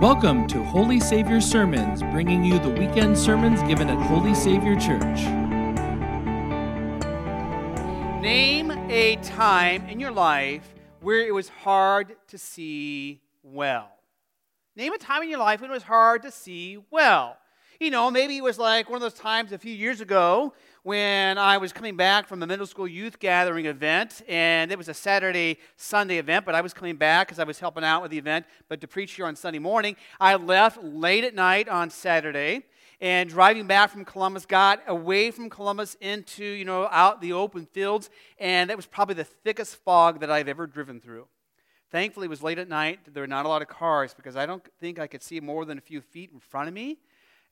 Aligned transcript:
Welcome 0.00 0.46
to 0.46 0.64
Holy 0.64 0.98
Savior 0.98 1.42
Sermons, 1.42 2.02
bringing 2.04 2.42
you 2.42 2.58
the 2.58 2.70
weekend 2.70 3.18
sermons 3.18 3.62
given 3.64 3.90
at 3.90 3.98
Holy 4.06 4.34
Savior 4.34 4.74
Church. 4.74 5.20
Name 8.22 8.70
a 8.88 9.16
time 9.16 9.86
in 9.90 10.00
your 10.00 10.10
life 10.10 10.74
where 11.02 11.20
it 11.20 11.34
was 11.34 11.50
hard 11.50 12.16
to 12.28 12.38
see 12.38 13.20
well. 13.42 13.90
Name 14.74 14.94
a 14.94 14.98
time 14.98 15.22
in 15.22 15.28
your 15.28 15.38
life 15.38 15.60
when 15.60 15.68
it 15.68 15.74
was 15.74 15.82
hard 15.82 16.22
to 16.22 16.30
see 16.30 16.78
well. 16.90 17.36
You 17.78 17.90
know, 17.90 18.10
maybe 18.10 18.38
it 18.38 18.42
was 18.42 18.58
like 18.58 18.88
one 18.88 18.96
of 18.96 19.02
those 19.02 19.12
times 19.12 19.52
a 19.52 19.58
few 19.58 19.74
years 19.74 20.00
ago 20.00 20.54
when 20.82 21.36
I 21.36 21.58
was 21.58 21.72
coming 21.72 21.96
back 21.96 22.26
from 22.26 22.42
a 22.42 22.46
middle 22.46 22.66
school 22.66 22.88
youth 22.88 23.18
gathering 23.18 23.66
event, 23.66 24.22
and 24.28 24.72
it 24.72 24.78
was 24.78 24.88
a 24.88 24.94
Saturday, 24.94 25.58
Sunday 25.76 26.16
event, 26.16 26.46
but 26.46 26.54
I 26.54 26.62
was 26.62 26.72
coming 26.72 26.96
back 26.96 27.28
because 27.28 27.38
I 27.38 27.44
was 27.44 27.58
helping 27.58 27.84
out 27.84 28.00
with 28.00 28.10
the 28.10 28.18
event, 28.18 28.46
but 28.68 28.80
to 28.80 28.88
preach 28.88 29.12
here 29.12 29.26
on 29.26 29.36
Sunday 29.36 29.58
morning. 29.58 29.96
I 30.18 30.36
left 30.36 30.82
late 30.82 31.24
at 31.24 31.34
night 31.34 31.68
on 31.68 31.90
Saturday, 31.90 32.64
and 33.00 33.28
driving 33.28 33.66
back 33.66 33.90
from 33.90 34.04
Columbus, 34.04 34.46
got 34.46 34.82
away 34.86 35.30
from 35.30 35.50
Columbus 35.50 35.96
into, 36.00 36.44
you 36.44 36.64
know, 36.64 36.88
out 36.90 37.20
the 37.20 37.34
open 37.34 37.66
fields, 37.66 38.08
and 38.38 38.70
that 38.70 38.76
was 38.76 38.86
probably 38.86 39.14
the 39.14 39.24
thickest 39.24 39.76
fog 39.76 40.20
that 40.20 40.30
I've 40.30 40.48
ever 40.48 40.66
driven 40.66 41.00
through. 41.00 41.26
Thankfully, 41.90 42.26
it 42.26 42.30
was 42.30 42.42
late 42.42 42.58
at 42.58 42.68
night. 42.68 43.00
There 43.12 43.22
were 43.22 43.26
not 43.26 43.46
a 43.46 43.48
lot 43.48 43.62
of 43.62 43.68
cars 43.68 44.14
because 44.14 44.36
I 44.36 44.46
don't 44.46 44.62
think 44.80 44.98
I 44.98 45.08
could 45.08 45.22
see 45.22 45.40
more 45.40 45.64
than 45.64 45.76
a 45.76 45.80
few 45.80 46.00
feet 46.00 46.30
in 46.32 46.38
front 46.38 46.68
of 46.68 46.74
me. 46.74 46.98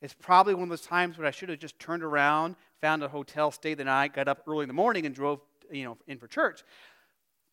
It's 0.01 0.13
probably 0.13 0.53
one 0.53 0.63
of 0.63 0.69
those 0.69 0.81
times 0.81 1.17
when 1.17 1.27
I 1.27 1.31
should 1.31 1.49
have 1.49 1.59
just 1.59 1.77
turned 1.77 2.03
around, 2.03 2.55
found 2.79 3.03
a 3.03 3.09
hotel, 3.09 3.51
stayed 3.51 3.75
the 3.75 3.83
night, 3.83 4.13
got 4.13 4.27
up 4.27 4.43
early 4.47 4.63
in 4.63 4.67
the 4.67 4.73
morning, 4.73 5.05
and 5.05 5.13
drove, 5.13 5.41
you 5.71 5.83
know, 5.83 5.97
in 6.07 6.17
for 6.17 6.27
church. 6.27 6.63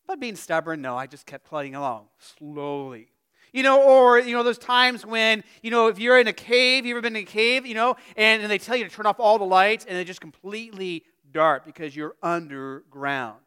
But 0.07 0.19
being 0.21 0.37
stubborn, 0.37 0.81
no, 0.81 0.95
I 0.95 1.07
just 1.07 1.25
kept 1.25 1.45
plodding 1.45 1.75
along 1.75 2.07
slowly. 2.17 3.09
You 3.51 3.63
know, 3.63 3.81
or, 3.81 4.19
you 4.19 4.33
know, 4.33 4.43
those 4.43 4.57
times 4.57 5.05
when, 5.05 5.43
you 5.61 5.71
know, 5.71 5.87
if 5.87 5.99
you're 5.99 6.19
in 6.19 6.27
a 6.27 6.33
cave, 6.33 6.85
you 6.85 6.93
ever 6.93 7.01
been 7.01 7.15
in 7.15 7.23
a 7.23 7.25
cave, 7.25 7.65
you 7.65 7.73
know, 7.73 7.95
and, 8.15 8.41
and 8.41 8.51
they 8.51 8.57
tell 8.57 8.75
you 8.75 8.83
to 8.83 8.89
turn 8.89 9.05
off 9.05 9.19
all 9.19 9.37
the 9.37 9.45
lights 9.45 9.85
and 9.85 9.95
they're 9.97 10.03
just 10.03 10.21
completely 10.21 11.03
dark 11.31 11.65
because 11.65 11.95
you're 11.95 12.15
underground. 12.21 13.39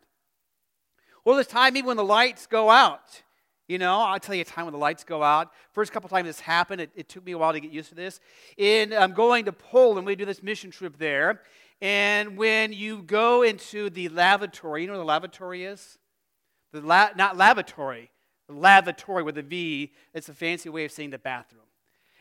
Or 1.24 1.36
this 1.36 1.46
time, 1.46 1.76
even 1.76 1.88
when 1.88 1.96
the 1.96 2.04
lights 2.04 2.46
go 2.46 2.70
out, 2.70 3.22
you 3.70 3.78
know, 3.78 4.00
I'll 4.00 4.18
tell 4.18 4.34
you 4.34 4.40
a 4.40 4.44
time 4.44 4.64
when 4.64 4.72
the 4.72 4.80
lights 4.80 5.04
go 5.04 5.22
out. 5.22 5.52
First 5.70 5.92
couple 5.92 6.08
times 6.08 6.26
this 6.26 6.40
happened, 6.40 6.80
it, 6.80 6.90
it 6.96 7.08
took 7.08 7.24
me 7.24 7.30
a 7.32 7.38
while 7.38 7.52
to 7.52 7.60
get 7.60 7.70
used 7.70 7.90
to 7.90 7.94
this. 7.94 8.18
In 8.56 8.92
um, 8.92 9.12
going 9.12 9.44
to 9.44 9.52
Poland, 9.52 10.04
we 10.04 10.16
do 10.16 10.24
this 10.24 10.42
mission 10.42 10.72
trip 10.72 10.98
there. 10.98 11.42
And 11.80 12.36
when 12.36 12.72
you 12.72 13.00
go 13.00 13.42
into 13.42 13.88
the 13.88 14.08
lavatory, 14.08 14.82
you 14.82 14.88
know 14.88 14.94
what 14.94 14.98
the 14.98 15.04
lavatory 15.04 15.62
is? 15.62 15.98
The 16.72 16.80
la- 16.80 17.10
not 17.16 17.36
lavatory, 17.36 18.10
the 18.48 18.54
lavatory 18.54 19.22
with 19.22 19.38
a 19.38 19.42
V. 19.42 19.92
It's 20.14 20.28
a 20.28 20.34
fancy 20.34 20.68
way 20.68 20.84
of 20.84 20.90
saying 20.90 21.10
the 21.10 21.18
bathroom. 21.18 21.62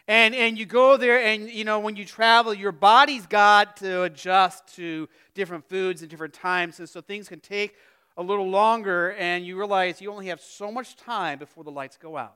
And, 0.08 0.36
and 0.36 0.56
you 0.56 0.67
go 0.67 0.97
there, 0.97 1.19
and 1.19 1.50
you 1.50 1.66
know, 1.66 1.80
when 1.80 1.95
you 1.95 2.06
travel, 2.06 2.53
your 2.53 2.72
body's 2.72 3.25
got 3.25 3.78
to 3.78 4.03
adjust 4.03 4.75
to 4.75 5.09
different 5.34 5.67
foods 5.67 6.02
and 6.02 6.11
different 6.11 6.36
times. 6.36 6.80
And 6.80 6.88
so 6.88 7.02
things 7.02 7.28
can 7.28 7.39
take 7.39 7.75
a 8.20 8.23
little 8.23 8.50
longer 8.50 9.14
and 9.14 9.45
you 9.45 9.58
realize 9.58 10.02
you 10.02 10.12
only 10.12 10.28
have 10.28 10.42
so 10.42 10.70
much 10.73 10.98
time 10.98 11.39
before 11.39 11.64
the 11.64 11.72
lights 11.72 11.95
go 11.95 12.17
out. 12.17 12.36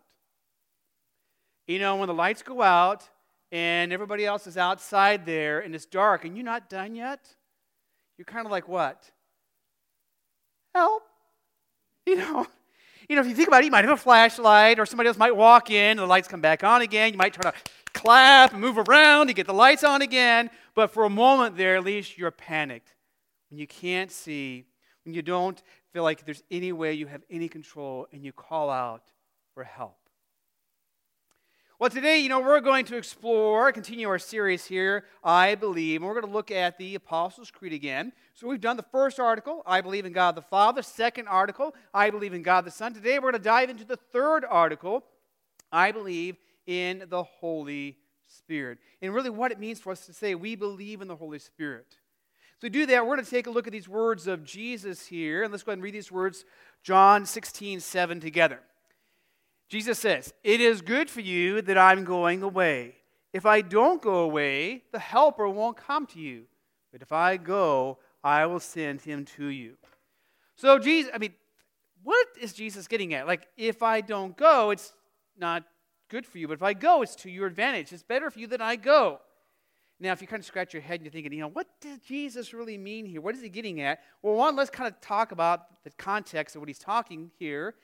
You 1.67 1.77
know, 1.77 1.97
when 1.97 2.07
the 2.07 2.13
lights 2.13 2.41
go 2.41 2.61
out 2.61 3.03
and 3.51 3.91
everybody 3.91 4.25
else 4.25 4.47
is 4.47 4.55
outside 4.55 5.25
there 5.25 5.59
and 5.59 5.75
it's 5.75 5.85
dark 5.85 6.23
and 6.23 6.37
you're 6.37 6.45
not 6.45 6.69
done 6.69 6.95
yet, 6.95 7.27
you're 8.17 8.23
kind 8.23 8.45
of 8.45 8.51
like, 8.51 8.69
what? 8.69 9.11
Help. 10.73 11.03
You 12.05 12.15
know, 12.15 12.47
you 13.09 13.17
know, 13.17 13.21
if 13.21 13.27
you 13.27 13.35
think 13.35 13.49
about 13.49 13.63
it, 13.63 13.65
you 13.65 13.71
might 13.71 13.83
have 13.83 13.93
a 13.93 14.01
flashlight 14.01 14.79
or 14.79 14.85
somebody 14.85 15.09
else 15.09 15.17
might 15.17 15.35
walk 15.35 15.69
in 15.69 15.91
and 15.91 15.99
the 15.99 16.05
lights 16.05 16.29
come 16.29 16.41
back 16.41 16.63
on 16.63 16.81
again. 16.81 17.11
You 17.11 17.17
might 17.17 17.33
try 17.33 17.51
to 17.51 17.57
clap 17.93 18.53
and 18.53 18.61
move 18.61 18.77
around 18.77 19.27
to 19.27 19.33
get 19.33 19.47
the 19.47 19.53
lights 19.53 19.83
on 19.83 20.01
again. 20.01 20.49
But 20.75 20.91
for 20.91 21.03
a 21.03 21.09
moment 21.09 21.57
there, 21.57 21.75
at 21.75 21.83
least 21.83 22.17
you're 22.17 22.31
panicked 22.31 22.95
when 23.49 23.59
you 23.59 23.67
can't 23.67 24.11
see 24.13 24.63
when 25.05 25.13
you 25.13 25.21
don't 25.21 25.61
feel 25.91 26.03
like 26.03 26.25
there's 26.25 26.43
any 26.49 26.71
way 26.71 26.93
you 26.93 27.07
have 27.07 27.23
any 27.29 27.47
control 27.47 28.07
and 28.11 28.23
you 28.23 28.31
call 28.31 28.69
out 28.69 29.11
for 29.53 29.63
help. 29.63 29.97
Well, 31.79 31.89
today, 31.89 32.19
you 32.19 32.29
know, 32.29 32.39
we're 32.39 32.61
going 32.61 32.85
to 32.85 32.95
explore, 32.95 33.71
continue 33.73 34.07
our 34.07 34.19
series 34.19 34.63
here, 34.65 35.03
I 35.21 35.55
believe, 35.55 36.01
and 36.01 36.07
we're 36.07 36.13
going 36.13 36.31
to 36.31 36.31
look 36.31 36.49
at 36.49 36.77
the 36.77 36.95
Apostles' 36.95 37.51
Creed 37.51 37.73
again. 37.73 38.13
So 38.35 38.47
we've 38.47 38.61
done 38.61 38.77
the 38.77 38.83
first 38.83 39.19
article, 39.19 39.63
I 39.65 39.81
believe 39.81 40.05
in 40.05 40.13
God 40.13 40.35
the 40.35 40.41
Father, 40.41 40.81
second 40.81 41.27
article, 41.27 41.75
I 41.93 42.09
believe 42.09 42.33
in 42.33 42.41
God 42.41 42.63
the 42.63 42.71
Son. 42.71 42.93
Today, 42.93 43.15
we're 43.19 43.31
going 43.31 43.33
to 43.33 43.39
dive 43.39 43.69
into 43.69 43.83
the 43.83 43.97
third 43.97 44.45
article, 44.49 45.03
I 45.73 45.91
believe 45.91 46.37
in 46.65 47.03
the 47.09 47.23
Holy 47.23 47.97
Spirit. 48.27 48.77
And 49.01 49.13
really, 49.13 49.29
what 49.29 49.51
it 49.51 49.59
means 49.59 49.81
for 49.81 49.91
us 49.91 50.05
to 50.05 50.13
say 50.13 50.35
we 50.35 50.55
believe 50.55 51.01
in 51.01 51.09
the 51.09 51.17
Holy 51.17 51.39
Spirit. 51.39 51.97
So 52.63 52.69
to 52.69 52.71
do 52.71 52.85
that, 52.85 53.05
we're 53.05 53.17
going 53.17 53.25
to 53.25 53.29
take 53.29 53.47
a 53.47 53.51
look 53.51 53.67
at 53.67 53.73
these 53.73 53.89
words 53.89 54.25
of 54.25 54.45
Jesus 54.45 55.05
here. 55.05 55.43
And 55.43 55.51
let's 55.51 55.63
go 55.63 55.71
ahead 55.71 55.79
and 55.79 55.83
read 55.83 55.95
these 55.95 56.13
words, 56.13 56.45
John 56.81 57.25
16, 57.25 57.81
7 57.81 58.21
together. 58.21 58.61
Jesus 59.67 59.99
says, 59.99 60.33
It 60.45 60.61
is 60.61 60.81
good 60.81 61.09
for 61.09 61.19
you 61.19 61.61
that 61.61 61.77
I'm 61.77 62.05
going 62.05 62.41
away. 62.41 62.95
If 63.33 63.45
I 63.45 63.59
don't 63.59 64.01
go 64.01 64.19
away, 64.19 64.83
the 64.93 64.99
Helper 64.99 65.49
won't 65.49 65.75
come 65.75 66.07
to 66.07 66.19
you. 66.21 66.43
But 66.93 67.01
if 67.01 67.11
I 67.11 67.35
go, 67.35 67.97
I 68.23 68.45
will 68.45 68.61
send 68.61 69.01
him 69.01 69.25
to 69.35 69.47
you. 69.47 69.73
So, 70.55 70.79
Jesus, 70.79 71.11
I 71.13 71.17
mean, 71.17 71.33
what 72.01 72.27
is 72.39 72.53
Jesus 72.53 72.87
getting 72.87 73.13
at? 73.13 73.27
Like, 73.27 73.45
if 73.57 73.83
I 73.83 73.99
don't 73.99 74.37
go, 74.37 74.69
it's 74.69 74.93
not 75.37 75.65
good 76.07 76.25
for 76.25 76.37
you. 76.37 76.47
But 76.47 76.53
if 76.53 76.63
I 76.63 76.75
go, 76.75 77.01
it's 77.01 77.15
to 77.17 77.29
your 77.29 77.45
advantage. 77.45 77.91
It's 77.91 78.03
better 78.03 78.31
for 78.31 78.39
you 78.39 78.47
that 78.47 78.61
I 78.61 78.77
go. 78.77 79.19
Now, 80.03 80.11
if 80.11 80.21
you 80.21 80.27
kind 80.27 80.41
of 80.41 80.45
scratch 80.45 80.73
your 80.73 80.81
head 80.81 80.95
and 80.95 81.05
you're 81.05 81.13
thinking, 81.13 81.31
you 81.31 81.39
know, 81.39 81.47
what 81.47 81.65
does 81.79 81.97
Jesus 81.99 82.53
really 82.53 82.77
mean 82.77 83.05
here? 83.05 83.21
What 83.21 83.35
is 83.35 83.41
he 83.41 83.47
getting 83.47 83.79
at? 83.79 84.01
Well, 84.21 84.35
one, 84.35 84.53
let's 84.53 84.69
kind 84.69 84.91
of 84.91 84.99
talk 84.99 85.31
about 85.31 85.81
the 85.85 85.91
context 85.91 86.57
of 86.57 86.61
what 86.61 86.67
he's 86.67 86.77
talking 86.77 87.31
here, 87.39 87.75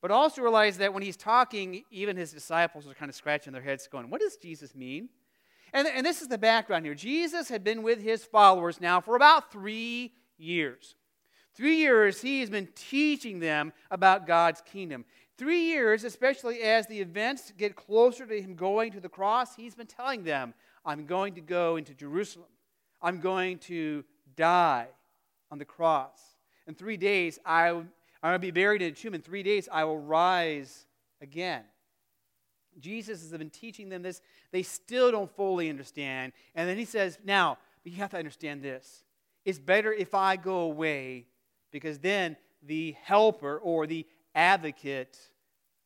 but 0.00 0.12
also 0.12 0.40
realize 0.40 0.78
that 0.78 0.94
when 0.94 1.02
he's 1.02 1.16
talking, 1.16 1.82
even 1.90 2.16
his 2.16 2.32
disciples 2.32 2.86
are 2.86 2.94
kind 2.94 3.08
of 3.08 3.16
scratching 3.16 3.52
their 3.52 3.60
heads, 3.60 3.88
going, 3.88 4.08
what 4.08 4.20
does 4.20 4.36
Jesus 4.36 4.72
mean? 4.72 5.08
And, 5.72 5.88
and 5.88 6.06
this 6.06 6.22
is 6.22 6.28
the 6.28 6.38
background 6.38 6.84
here. 6.84 6.94
Jesus 6.94 7.48
had 7.48 7.64
been 7.64 7.82
with 7.82 8.00
his 8.00 8.24
followers 8.24 8.80
now 8.80 9.00
for 9.00 9.16
about 9.16 9.50
three 9.50 10.12
years. 10.38 10.94
Three 11.56 11.78
years, 11.78 12.22
he 12.22 12.38
has 12.38 12.50
been 12.50 12.68
teaching 12.76 13.40
them 13.40 13.72
about 13.90 14.28
God's 14.28 14.60
kingdom. 14.60 15.04
Three 15.36 15.64
years, 15.64 16.04
especially 16.04 16.62
as 16.62 16.86
the 16.86 17.00
events 17.00 17.52
get 17.58 17.74
closer 17.74 18.26
to 18.26 18.40
him 18.40 18.54
going 18.54 18.92
to 18.92 19.00
the 19.00 19.08
cross, 19.08 19.56
he's 19.56 19.74
been 19.74 19.88
telling 19.88 20.22
them 20.22 20.54
I'm 20.84 21.06
going 21.06 21.34
to 21.34 21.40
go 21.40 21.76
into 21.76 21.94
Jerusalem. 21.94 22.48
I'm 23.00 23.20
going 23.20 23.58
to 23.58 24.04
die 24.36 24.86
on 25.50 25.58
the 25.58 25.64
cross. 25.64 26.20
In 26.66 26.74
three 26.74 26.96
days, 26.96 27.38
I, 27.44 27.68
I'm 27.68 27.88
going 28.22 28.34
to 28.34 28.38
be 28.38 28.50
buried 28.50 28.82
in 28.82 28.92
a 28.92 28.94
tomb. 28.94 29.14
In 29.14 29.20
three 29.20 29.42
days, 29.42 29.68
I 29.70 29.84
will 29.84 29.98
rise 29.98 30.86
again. 31.20 31.62
Jesus 32.80 33.20
has 33.20 33.30
been 33.30 33.50
teaching 33.50 33.88
them 33.88 34.02
this. 34.02 34.20
They 34.50 34.62
still 34.62 35.10
don't 35.10 35.30
fully 35.36 35.70
understand. 35.70 36.32
And 36.54 36.68
then 36.68 36.76
he 36.76 36.84
says, 36.84 37.18
Now, 37.24 37.58
you 37.84 37.96
have 37.96 38.10
to 38.10 38.18
understand 38.18 38.62
this. 38.62 39.04
It's 39.44 39.58
better 39.58 39.92
if 39.92 40.14
I 40.14 40.36
go 40.36 40.60
away 40.60 41.26
because 41.70 41.98
then 41.98 42.36
the 42.62 42.96
helper 43.02 43.58
or 43.58 43.86
the 43.86 44.06
advocate 44.34 45.18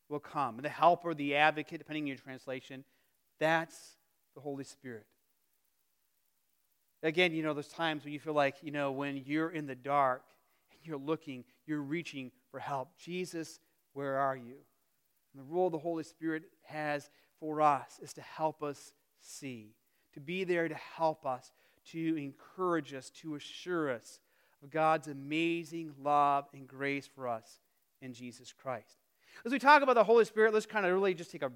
will 0.07 0.19
come. 0.19 0.57
The 0.57 0.69
helper, 0.69 1.13
the 1.13 1.35
advocate, 1.35 1.79
depending 1.79 2.03
on 2.03 2.07
your 2.07 2.17
translation, 2.17 2.85
that's 3.39 3.97
the 4.39 4.43
Holy 4.43 4.63
Spirit. 4.63 5.05
Again, 7.03 7.33
you 7.33 7.43
know, 7.43 7.53
those 7.53 7.67
times 7.67 8.05
when 8.05 8.13
you 8.13 8.19
feel 8.19 8.33
like, 8.33 8.55
you 8.61 8.71
know, 8.71 8.91
when 8.91 9.21
you're 9.25 9.49
in 9.49 9.65
the 9.67 9.75
dark 9.75 10.23
and 10.71 10.79
you're 10.83 10.97
looking, 10.97 11.43
you're 11.65 11.81
reaching 11.81 12.31
for 12.49 12.59
help. 12.59 12.97
Jesus, 12.97 13.59
where 13.93 14.17
are 14.17 14.37
you? 14.37 14.55
And 15.33 15.41
the 15.41 15.43
role 15.43 15.69
the 15.69 15.77
Holy 15.77 16.03
Spirit 16.03 16.43
has 16.63 17.09
for 17.39 17.61
us 17.61 17.99
is 18.01 18.13
to 18.13 18.21
help 18.21 18.63
us 18.63 18.93
see, 19.19 19.75
to 20.13 20.21
be 20.21 20.45
there 20.45 20.69
to 20.69 20.75
help 20.75 21.25
us, 21.25 21.51
to 21.91 22.17
encourage 22.17 22.93
us, 22.93 23.09
to 23.09 23.35
assure 23.35 23.91
us 23.91 24.19
of 24.63 24.69
God's 24.69 25.09
amazing 25.09 25.91
love 26.01 26.45
and 26.53 26.65
grace 26.65 27.07
for 27.13 27.27
us 27.27 27.59
in 28.01 28.13
Jesus 28.13 28.53
Christ. 28.53 28.99
As 29.45 29.51
we 29.51 29.59
talk 29.59 29.83
about 29.83 29.95
the 29.95 30.03
Holy 30.05 30.23
Spirit, 30.23 30.53
let's 30.53 30.65
kind 30.65 30.85
of 30.85 30.93
really 30.93 31.13
just 31.13 31.31
take 31.31 31.43
a 31.43 31.51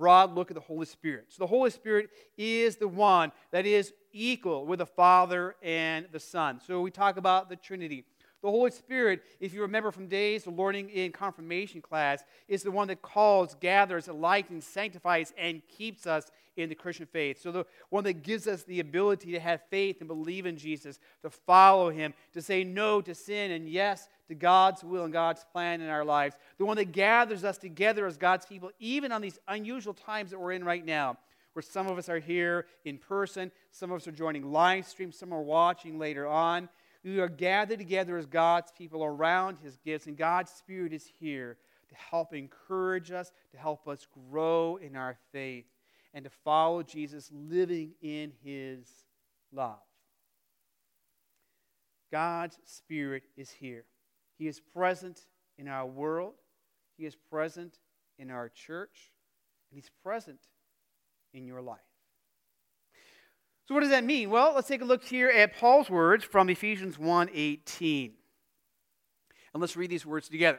broad 0.00 0.34
look 0.34 0.50
at 0.50 0.54
the 0.54 0.62
Holy 0.62 0.86
Spirit. 0.86 1.26
So 1.28 1.40
the 1.40 1.46
Holy 1.46 1.68
Spirit 1.68 2.08
is 2.38 2.76
the 2.76 2.88
one 2.88 3.32
that 3.50 3.66
is 3.66 3.92
equal 4.14 4.64
with 4.64 4.78
the 4.78 4.86
Father 4.86 5.56
and 5.62 6.06
the 6.10 6.18
Son. 6.18 6.58
So 6.66 6.80
we 6.80 6.90
talk 6.90 7.18
about 7.18 7.50
the 7.50 7.56
Trinity. 7.56 8.06
The 8.42 8.50
Holy 8.50 8.70
Spirit, 8.70 9.22
if 9.38 9.52
you 9.52 9.60
remember 9.62 9.90
from 9.90 10.06
days 10.06 10.46
of 10.46 10.58
learning 10.58 10.88
in 10.90 11.12
confirmation 11.12 11.82
class, 11.82 12.24
is 12.48 12.62
the 12.62 12.70
one 12.70 12.88
that 12.88 13.02
calls, 13.02 13.54
gathers, 13.60 14.08
enlightens, 14.08 14.64
sanctifies, 14.66 15.34
and 15.36 15.60
keeps 15.68 16.06
us 16.06 16.30
in 16.56 16.68
the 16.68 16.74
Christian 16.74 17.06
faith. 17.06 17.40
So 17.40 17.52
the 17.52 17.66
one 17.90 18.04
that 18.04 18.22
gives 18.22 18.46
us 18.46 18.62
the 18.62 18.80
ability 18.80 19.32
to 19.32 19.40
have 19.40 19.60
faith 19.70 20.00
and 20.00 20.08
believe 20.08 20.46
in 20.46 20.56
Jesus, 20.56 20.98
to 21.22 21.30
follow 21.30 21.90
him, 21.90 22.14
to 22.32 22.40
say 22.40 22.64
no 22.64 23.00
to 23.02 23.14
sin 23.14 23.50
and 23.50 23.68
yes 23.68 24.08
to 24.28 24.34
God's 24.34 24.82
will 24.82 25.04
and 25.04 25.12
God's 25.12 25.44
plan 25.52 25.80
in 25.80 25.88
our 25.88 26.04
lives. 26.04 26.36
The 26.58 26.64
one 26.64 26.76
that 26.76 26.92
gathers 26.92 27.44
us 27.44 27.58
together 27.58 28.06
as 28.06 28.16
God's 28.16 28.46
people, 28.46 28.70
even 28.78 29.12
on 29.12 29.20
these 29.20 29.38
unusual 29.48 29.94
times 29.94 30.30
that 30.30 30.40
we're 30.40 30.52
in 30.52 30.64
right 30.64 30.84
now 30.84 31.18
where 31.52 31.62
some 31.62 31.88
of 31.88 31.98
us 31.98 32.08
are 32.08 32.18
here 32.18 32.66
in 32.84 32.96
person, 32.96 33.50
some 33.72 33.90
of 33.90 33.96
us 33.96 34.06
are 34.06 34.12
joining 34.12 34.52
live 34.52 34.86
stream, 34.86 35.10
some 35.10 35.32
are 35.32 35.42
watching 35.42 35.98
later 35.98 36.26
on. 36.26 36.68
We 37.02 37.20
are 37.20 37.28
gathered 37.28 37.78
together 37.78 38.18
as 38.18 38.26
God's 38.26 38.72
people 38.76 39.04
around 39.04 39.58
His 39.58 39.76
gifts, 39.78 40.06
and 40.06 40.16
God's 40.16 40.50
Spirit 40.50 40.92
is 40.92 41.10
here 41.18 41.56
to 41.88 41.94
help 41.94 42.34
encourage 42.34 43.10
us, 43.10 43.32
to 43.52 43.58
help 43.58 43.88
us 43.88 44.06
grow 44.30 44.76
in 44.76 44.96
our 44.96 45.16
faith, 45.32 45.64
and 46.12 46.24
to 46.24 46.30
follow 46.44 46.82
Jesus 46.82 47.30
living 47.32 47.92
in 48.02 48.32
His 48.42 48.86
love. 49.52 49.78
God's 52.12 52.58
Spirit 52.64 53.22
is 53.36 53.50
here. 53.50 53.84
He 54.38 54.48
is 54.48 54.60
present 54.60 55.26
in 55.58 55.68
our 55.68 55.86
world, 55.86 56.34
He 56.96 57.06
is 57.06 57.16
present 57.16 57.78
in 58.18 58.30
our 58.30 58.48
church, 58.48 59.12
and 59.70 59.76
He's 59.76 59.90
present 60.02 60.40
in 61.32 61.46
your 61.46 61.62
life. 61.62 61.78
So 63.70 63.74
what 63.74 63.82
does 63.82 63.90
that 63.90 64.02
mean? 64.02 64.30
Well, 64.30 64.54
let's 64.56 64.66
take 64.66 64.80
a 64.80 64.84
look 64.84 65.04
here 65.04 65.28
at 65.28 65.54
Paul's 65.54 65.88
words 65.88 66.24
from 66.24 66.50
Ephesians 66.50 66.98
1:18. 66.98 68.16
And 69.54 69.60
let's 69.60 69.76
read 69.76 69.90
these 69.90 70.04
words 70.04 70.28
together. 70.28 70.58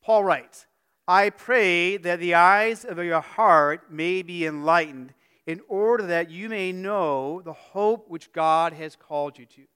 Paul 0.00 0.22
writes, 0.22 0.68
"I 1.08 1.30
pray 1.30 1.96
that 1.96 2.20
the 2.20 2.34
eyes 2.34 2.84
of 2.84 2.98
your 2.98 3.20
heart 3.20 3.90
may 3.90 4.22
be 4.22 4.46
enlightened 4.46 5.12
in 5.44 5.60
order 5.66 6.06
that 6.06 6.30
you 6.30 6.48
may 6.48 6.70
know 6.70 7.42
the 7.42 7.52
hope 7.52 8.08
which 8.08 8.30
God 8.30 8.74
has 8.74 8.94
called 8.94 9.40
you 9.40 9.46
to." 9.46 9.66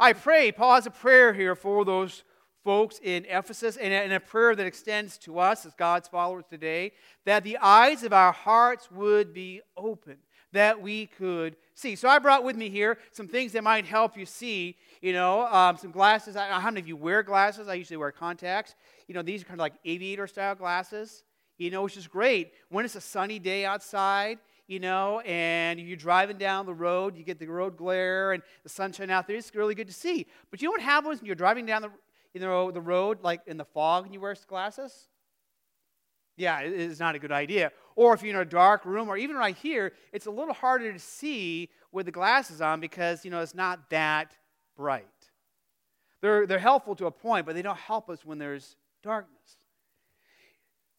I 0.00 0.12
pray, 0.12 0.50
Paul 0.50 0.74
has 0.74 0.86
a 0.86 0.90
prayer 0.90 1.34
here 1.34 1.54
for 1.54 1.84
those 1.84 2.24
folks 2.64 2.98
in 2.98 3.26
Ephesus 3.26 3.76
and 3.76 4.12
a 4.12 4.18
prayer 4.18 4.56
that 4.56 4.66
extends 4.66 5.18
to 5.18 5.38
us 5.38 5.64
as 5.64 5.72
God's 5.76 6.08
followers 6.08 6.46
today 6.46 6.94
that 7.26 7.44
the 7.44 7.58
eyes 7.58 8.02
of 8.02 8.12
our 8.12 8.32
hearts 8.32 8.90
would 8.90 9.32
be 9.32 9.62
open, 9.76 10.20
that 10.52 10.80
we 10.80 11.06
could 11.06 11.56
see. 11.74 11.94
So 11.96 12.08
I 12.08 12.18
brought 12.18 12.44
with 12.44 12.56
me 12.56 12.68
here 12.70 12.98
some 13.12 13.28
things 13.28 13.52
that 13.52 13.62
might 13.64 13.84
help 13.84 14.16
you 14.16 14.26
see. 14.26 14.76
You 15.00 15.12
know, 15.12 15.46
um, 15.46 15.76
some 15.76 15.90
glasses. 15.90 16.36
I, 16.36 16.48
how 16.48 16.70
many 16.70 16.80
of 16.80 16.88
you 16.88 16.96
wear 16.96 17.22
glasses? 17.22 17.68
I 17.68 17.74
usually 17.74 17.96
wear 17.96 18.12
contacts. 18.12 18.74
You 19.06 19.14
know, 19.14 19.22
these 19.22 19.42
are 19.42 19.44
kind 19.44 19.60
of 19.60 19.62
like 19.62 19.74
aviator 19.84 20.26
style 20.26 20.54
glasses, 20.54 21.22
you 21.56 21.70
know, 21.70 21.82
which 21.82 21.96
is 21.96 22.06
great 22.06 22.52
when 22.68 22.84
it's 22.84 22.96
a 22.96 23.00
sunny 23.00 23.38
day 23.38 23.64
outside 23.64 24.38
you 24.68 24.78
know, 24.78 25.20
and 25.20 25.80
you're 25.80 25.96
driving 25.96 26.36
down 26.36 26.66
the 26.66 26.74
road, 26.74 27.16
you 27.16 27.24
get 27.24 27.38
the 27.38 27.46
road 27.46 27.76
glare 27.76 28.32
and 28.32 28.42
the 28.62 28.68
sunshine 28.68 29.10
out 29.10 29.26
there. 29.26 29.36
It's 29.36 29.52
really 29.54 29.74
good 29.74 29.88
to 29.88 29.94
see. 29.94 30.26
But 30.50 30.60
you 30.60 30.68
know 30.68 30.72
what 30.72 30.82
happens 30.82 31.20
when 31.20 31.26
you're 31.26 31.34
driving 31.34 31.64
down 31.64 31.82
the, 31.82 31.90
you 32.34 32.40
know, 32.40 32.70
the 32.70 32.80
road, 32.80 33.22
like 33.22 33.40
in 33.46 33.56
the 33.56 33.64
fog, 33.64 34.04
and 34.04 34.12
you 34.12 34.20
wear 34.20 34.36
glasses? 34.46 35.08
Yeah, 36.38 36.60
it 36.60 36.72
is 36.72 37.00
not 37.00 37.16
a 37.16 37.18
good 37.18 37.32
idea. 37.32 37.72
Or 37.96 38.14
if 38.14 38.22
you're 38.22 38.34
in 38.34 38.40
a 38.40 38.44
dark 38.44 38.84
room, 38.84 39.08
or 39.08 39.16
even 39.16 39.36
right 39.36 39.56
here, 39.56 39.92
it's 40.12 40.26
a 40.26 40.30
little 40.30 40.54
harder 40.54 40.92
to 40.92 40.98
see 40.98 41.68
with 41.90 42.06
the 42.06 42.12
glasses 42.12 42.60
on 42.60 42.80
because, 42.80 43.24
you 43.24 43.30
know, 43.30 43.40
it's 43.40 43.56
not 43.56 43.90
that 43.90 44.36
bright. 44.76 45.04
They're, 46.20 46.46
they're 46.46 46.60
helpful 46.60 46.94
to 46.96 47.06
a 47.06 47.10
point, 47.10 47.44
but 47.44 47.56
they 47.56 47.62
don't 47.62 47.76
help 47.76 48.08
us 48.08 48.24
when 48.24 48.38
there's 48.38 48.76
darkness. 49.02 49.56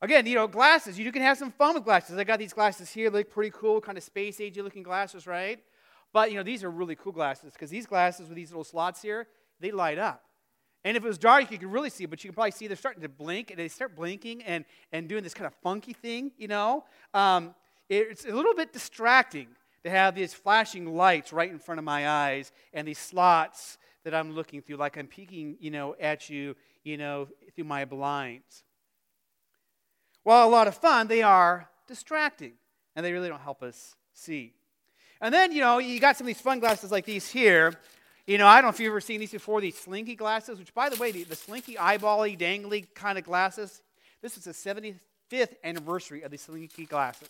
Again, 0.02 0.26
you 0.26 0.36
know, 0.36 0.48
glasses, 0.48 1.00
you 1.00 1.12
can 1.12 1.22
have 1.22 1.38
some 1.38 1.52
fun 1.52 1.76
with 1.76 1.86
glasses. 1.86 2.18
I 2.18 2.26
got 2.26 2.40
these 2.40 2.54
glasses 2.54 2.90
here, 2.90 3.10
they 3.10 3.20
look 3.20 3.32
pretty 3.32 3.52
cool, 3.52 3.80
kind 3.80 3.98
of 3.98 4.04
space 4.04 4.40
agey 4.40 4.62
looking 4.62 4.84
glasses, 4.84 5.26
right? 5.26 5.60
But, 6.12 6.32
you 6.32 6.38
know, 6.38 6.44
these 6.44 6.66
are 6.66 6.72
really 6.72 6.96
cool 6.96 7.14
glasses 7.14 7.54
because 7.54 7.70
these 7.70 7.86
glasses 7.86 8.28
with 8.28 8.36
these 8.36 8.52
little 8.52 8.64
slots 8.66 9.02
here, 9.02 9.28
they 9.62 9.72
light 9.72 10.00
up. 10.00 10.24
And 10.86 10.96
if 10.96 11.04
it 11.04 11.08
was 11.08 11.18
dark, 11.18 11.52
you 11.52 11.58
could 11.58 11.72
really 11.72 11.90
see, 11.90 12.06
but 12.06 12.24
you 12.24 12.30
can 12.30 12.36
probably 12.36 12.52
see 12.52 12.68
they're 12.68 12.78
starting 12.78 13.02
to 13.02 13.10
blink, 13.10 13.52
and 13.52 13.60
they 13.60 13.68
start 13.68 13.96
blinking 13.96 14.44
and, 14.44 14.64
and 14.92 15.10
doing 15.10 15.24
this 15.24 15.34
kind 15.34 15.46
of 15.46 15.54
funky 15.62 15.94
thing, 15.94 16.32
you 16.38 16.48
know? 16.48 16.86
Um, 17.14 17.54
it's 17.90 18.26
a 18.26 18.32
little 18.32 18.54
bit 18.54 18.72
distracting 18.72 19.48
to 19.84 19.90
have 19.90 20.16
these 20.16 20.34
flashing 20.34 20.96
lights 20.96 21.34
right 21.34 21.50
in 21.50 21.60
front 21.60 21.80
of 21.80 21.86
my 21.86 22.08
eyes 22.08 22.52
and 22.74 22.88
these 22.88 23.00
slots 23.00 23.78
that 24.04 24.14
I'm 24.14 24.34
looking 24.34 24.62
through, 24.62 24.78
like 24.78 24.98
I'm 24.98 25.08
peeking, 25.08 25.58
you 25.60 25.72
know, 25.72 25.96
at 26.00 26.30
you, 26.30 26.56
you 26.84 26.98
know, 26.98 27.28
through 27.56 27.66
my 27.66 27.84
blinds. 27.86 28.64
While 30.24 30.48
a 30.48 30.52
lot 30.52 30.68
of 30.68 30.76
fun, 30.76 31.08
they 31.08 31.22
are 31.22 31.70
distracting, 31.88 32.54
and 32.96 33.06
they 33.06 33.12
really 33.12 33.30
don't 33.30 33.42
help 33.42 33.64
us 33.64 33.96
see. 34.14 34.54
And 35.22 35.34
then, 35.34 35.52
you 35.52 35.60
know, 35.60 35.80
you 35.80 36.00
got 36.00 36.16
some 36.16 36.26
of 36.26 36.28
these 36.28 36.42
fun 36.42 36.60
glasses 36.60 36.92
like 36.92 37.06
these 37.06 37.30
here 37.30 37.74
you 38.30 38.38
know, 38.38 38.46
I 38.46 38.58
don't 38.58 38.66
know 38.66 38.70
if 38.70 38.80
you've 38.80 38.92
ever 38.92 39.02
seen 39.02 39.20
these 39.20 39.32
before, 39.32 39.60
these 39.60 39.76
slinky 39.76 40.14
glasses, 40.14 40.60
which, 40.60 40.72
by 40.76 40.90
the 40.90 40.98
way, 40.98 41.12
the, 41.12 41.24
the 41.24 41.36
slinky, 41.36 41.74
eyebally, 41.74 42.38
dangly 42.38 42.86
kind 42.94 43.18
of 43.18 43.24
glasses, 43.24 43.82
this 44.22 44.38
is 44.38 44.44
the 44.44 44.52
75th 44.52 45.56
anniversary 45.64 46.22
of 46.22 46.30
the 46.30 46.38
slinky 46.38 46.86
glasses. 46.86 47.28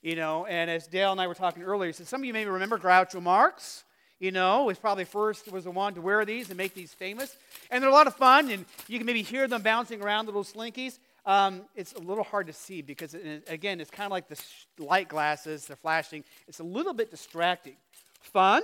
You 0.00 0.16
know, 0.16 0.46
and 0.46 0.70
as 0.70 0.86
Dale 0.86 1.12
and 1.12 1.20
I 1.20 1.26
were 1.26 1.34
talking 1.34 1.62
earlier, 1.62 1.92
so 1.92 2.04
some 2.04 2.22
of 2.22 2.24
you 2.24 2.32
maybe 2.32 2.48
remember 2.48 2.78
Groucho 2.78 3.20
Marx. 3.22 3.84
You 4.18 4.30
know, 4.30 4.64
was 4.64 4.78
probably 4.78 5.04
first 5.04 5.50
was 5.52 5.64
the 5.64 5.70
one 5.70 5.92
to 5.94 6.00
wear 6.00 6.24
these 6.24 6.48
and 6.48 6.56
make 6.56 6.72
these 6.72 6.94
famous, 6.94 7.36
and 7.70 7.82
they're 7.82 7.90
a 7.90 7.92
lot 7.92 8.06
of 8.06 8.14
fun. 8.14 8.50
And 8.50 8.64
you 8.86 8.98
can 8.98 9.06
maybe 9.06 9.22
hear 9.22 9.48
them 9.48 9.60
bouncing 9.60 10.02
around 10.02 10.26
the 10.26 10.32
little 10.32 10.44
slinkies. 10.44 10.98
Um, 11.26 11.62
it's 11.74 11.92
a 11.92 11.98
little 11.98 12.24
hard 12.24 12.46
to 12.46 12.54
see 12.54 12.80
because, 12.80 13.12
it, 13.12 13.44
again, 13.48 13.80
it's 13.80 13.90
kind 13.90 14.06
of 14.06 14.12
like 14.12 14.28
the 14.28 14.42
light 14.78 15.08
glasses. 15.08 15.66
They're 15.66 15.76
flashing. 15.76 16.24
It's 16.48 16.60
a 16.60 16.64
little 16.64 16.94
bit 16.94 17.10
distracting. 17.10 17.76
Fun, 18.20 18.62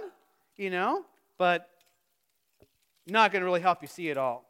you 0.59 0.69
know, 0.69 1.05
but 1.39 1.69
not 3.07 3.33
going 3.33 3.41
to 3.41 3.47
really 3.47 3.61
help 3.61 3.83
you 3.83 3.89
see 3.89 4.09
it 4.09 4.17
all. 4.17 4.45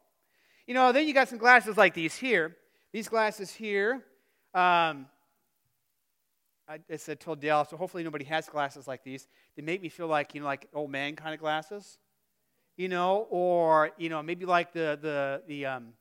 You 0.67 0.75
know, 0.75 0.93
then 0.93 1.07
you 1.07 1.15
got 1.15 1.29
some 1.29 1.39
glasses 1.39 1.77
like 1.77 1.95
these 1.95 2.17
here. 2.17 2.57
These 2.93 3.09
glasses 3.09 3.53
here. 3.53 4.05
Um, 4.55 5.07
I, 6.69 6.79
I 6.91 6.97
said, 6.97 7.21
told 7.21 7.41
Dale, 7.41 7.65
so 7.65 7.77
hopefully 7.77 8.03
nobody 8.03 8.25
has 8.25 8.49
glasses 8.49 8.89
like 8.89 9.05
these. 9.05 9.29
They 9.55 9.63
make 9.63 9.83
me 9.83 9.89
feel 9.89 10.09
like, 10.09 10.35
you 10.35 10.41
know, 10.41 10.47
like 10.47 10.69
old 10.75 10.91
man 10.91 11.15
kind 11.15 11.35
of 11.35 11.41
glasses. 11.41 11.99
You 12.77 12.89
know, 12.89 13.27
or, 13.31 13.93
you 13.97 14.09
know, 14.09 14.23
maybe 14.23 14.45
like 14.45 14.73
the, 14.73 14.99
the, 15.01 15.43
the 15.47 15.67
um, 15.67 15.93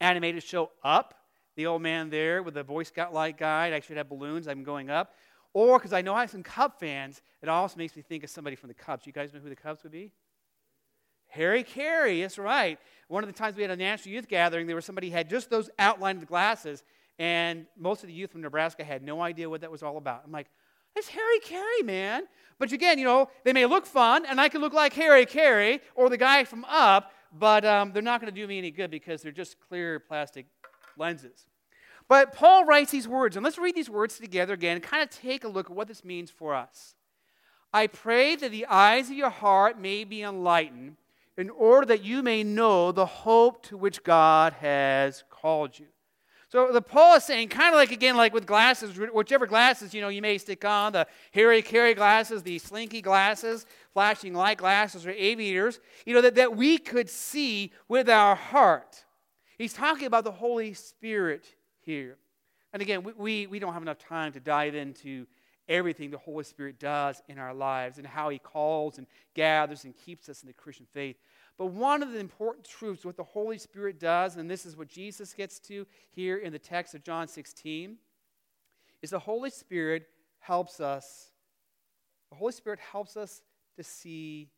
animated 0.00 0.42
show 0.42 0.70
Up, 0.84 1.14
the 1.56 1.66
old 1.66 1.82
man 1.82 2.10
there 2.10 2.42
with 2.42 2.54
the 2.54 2.64
Boy 2.64 2.82
Scout 2.82 3.12
light 3.12 3.38
guide. 3.38 3.72
I 3.72 3.80
should 3.80 3.96
have 3.96 4.08
balloons. 4.08 4.46
I'm 4.46 4.62
going 4.62 4.90
up. 4.90 5.14
Or 5.54 5.78
because 5.78 5.92
I 5.92 6.00
know 6.00 6.14
I 6.14 6.20
have 6.20 6.30
some 6.30 6.42
Cub 6.42 6.78
fans, 6.78 7.22
it 7.42 7.48
also 7.48 7.76
makes 7.76 7.94
me 7.96 8.02
think 8.02 8.24
of 8.24 8.30
somebody 8.30 8.56
from 8.56 8.68
the 8.68 8.74
Cubs. 8.74 9.06
You 9.06 9.12
guys 9.12 9.32
know 9.32 9.40
who 9.40 9.48
the 9.48 9.56
Cubs 9.56 9.82
would 9.82 9.92
be? 9.92 10.12
Harry 11.32 11.62
Caray, 11.62 12.20
that's 12.20 12.36
right. 12.36 12.78
One 13.08 13.24
of 13.24 13.28
the 13.28 13.32
times 13.34 13.56
we 13.56 13.62
had 13.62 13.70
a 13.70 13.76
national 13.76 14.14
youth 14.14 14.28
gathering, 14.28 14.66
there 14.66 14.76
was 14.76 14.84
somebody 14.84 15.08
who 15.08 15.16
had 15.16 15.30
just 15.30 15.48
those 15.48 15.70
outlined 15.78 16.26
glasses, 16.26 16.84
and 17.18 17.64
most 17.78 18.02
of 18.02 18.08
the 18.08 18.12
youth 18.12 18.32
from 18.32 18.42
Nebraska 18.42 18.84
had 18.84 19.02
no 19.02 19.22
idea 19.22 19.48
what 19.48 19.62
that 19.62 19.70
was 19.70 19.82
all 19.82 19.96
about. 19.96 20.22
I'm 20.26 20.30
like, 20.32 20.48
it's 20.94 21.08
Harry 21.08 21.40
Caray, 21.40 21.84
man. 21.84 22.24
But 22.58 22.70
again, 22.72 22.98
you 22.98 23.06
know, 23.06 23.30
they 23.44 23.54
may 23.54 23.64
look 23.64 23.86
fun, 23.86 24.26
and 24.26 24.38
I 24.42 24.50
can 24.50 24.60
look 24.60 24.74
like 24.74 24.92
Harry 24.92 25.24
Caray 25.24 25.80
or 25.94 26.10
the 26.10 26.18
guy 26.18 26.44
from 26.44 26.66
Up, 26.66 27.12
but 27.32 27.64
um, 27.64 27.92
they're 27.92 28.02
not 28.02 28.20
going 28.20 28.32
to 28.32 28.38
do 28.38 28.46
me 28.46 28.58
any 28.58 28.70
good 28.70 28.90
because 28.90 29.22
they're 29.22 29.32
just 29.32 29.56
clear 29.58 30.00
plastic 30.00 30.44
lenses. 30.98 31.46
But 32.08 32.34
Paul 32.34 32.66
writes 32.66 32.90
these 32.90 33.08
words, 33.08 33.36
and 33.36 33.44
let's 33.44 33.56
read 33.56 33.74
these 33.74 33.88
words 33.88 34.18
together 34.18 34.52
again 34.52 34.76
and 34.76 34.84
kind 34.84 35.02
of 35.02 35.08
take 35.08 35.44
a 35.44 35.48
look 35.48 35.70
at 35.70 35.74
what 35.74 35.88
this 35.88 36.04
means 36.04 36.30
for 36.30 36.54
us. 36.54 36.94
I 37.72 37.86
pray 37.86 38.36
that 38.36 38.50
the 38.50 38.66
eyes 38.66 39.08
of 39.08 39.16
your 39.16 39.30
heart 39.30 39.80
may 39.80 40.04
be 40.04 40.22
enlightened 40.22 40.96
in 41.36 41.50
order 41.50 41.86
that 41.86 42.04
you 42.04 42.22
may 42.22 42.42
know 42.42 42.92
the 42.92 43.06
hope 43.06 43.62
to 43.64 43.76
which 43.76 44.02
God 44.02 44.52
has 44.54 45.24
called 45.30 45.78
you. 45.78 45.86
So 46.48 46.70
the 46.70 46.82
Paul 46.82 47.16
is 47.16 47.24
saying, 47.24 47.48
kind 47.48 47.74
of 47.74 47.78
like 47.78 47.92
again, 47.92 48.14
like 48.14 48.34
with 48.34 48.44
glasses, 48.44 48.98
whichever 49.14 49.46
glasses 49.46 49.94
you 49.94 50.02
know 50.02 50.08
you 50.08 50.20
may 50.20 50.36
stick 50.36 50.66
on, 50.66 50.92
the 50.92 51.06
Harry 51.32 51.62
Caray 51.62 51.94
glasses, 51.94 52.42
the 52.42 52.58
slinky 52.58 53.00
glasses, 53.00 53.64
flashing 53.94 54.34
light 54.34 54.58
glasses, 54.58 55.06
or 55.06 55.10
aviators, 55.12 55.80
you 56.04 56.12
know, 56.12 56.20
that, 56.20 56.34
that 56.34 56.54
we 56.54 56.76
could 56.76 57.08
see 57.08 57.72
with 57.88 58.10
our 58.10 58.34
heart. 58.34 59.04
He's 59.56 59.72
talking 59.72 60.06
about 60.06 60.24
the 60.24 60.32
Holy 60.32 60.74
Spirit 60.74 61.46
here. 61.80 62.18
And 62.74 62.82
again, 62.82 63.02
we, 63.02 63.12
we, 63.12 63.46
we 63.46 63.58
don't 63.58 63.72
have 63.72 63.82
enough 63.82 63.98
time 63.98 64.32
to 64.32 64.40
dive 64.40 64.74
into 64.74 65.26
everything 65.68 66.10
the 66.10 66.18
Holy 66.18 66.44
Spirit 66.44 66.78
does 66.78 67.22
in 67.28 67.38
our 67.38 67.54
lives 67.54 67.98
and 67.98 68.06
how 68.06 68.28
He 68.28 68.38
calls 68.38 68.98
and 68.98 69.06
gathers 69.34 69.84
and 69.84 69.96
keeps 69.96 70.28
us 70.28 70.42
in 70.42 70.46
the 70.46 70.52
Christian 70.52 70.86
faith. 70.92 71.16
But 71.58 71.66
one 71.66 72.02
of 72.02 72.12
the 72.12 72.18
important 72.18 72.66
truths, 72.66 73.04
what 73.04 73.16
the 73.16 73.22
Holy 73.22 73.58
Spirit 73.58 74.00
does, 74.00 74.36
and 74.36 74.50
this 74.50 74.66
is 74.66 74.76
what 74.76 74.88
Jesus 74.88 75.34
gets 75.34 75.58
to 75.60 75.86
here 76.10 76.38
in 76.38 76.52
the 76.52 76.58
text 76.58 76.94
of 76.94 77.04
John 77.04 77.28
16, 77.28 77.96
is 79.02 79.10
the 79.10 79.18
Holy 79.18 79.50
Spirit 79.50 80.06
helps 80.40 80.80
us. 80.80 81.30
The 82.30 82.36
Holy 82.36 82.52
Spirit 82.52 82.80
helps 82.80 83.16
us 83.16 83.42
to 83.76 83.84
see 83.84 84.48